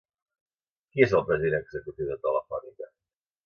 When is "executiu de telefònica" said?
1.59-2.93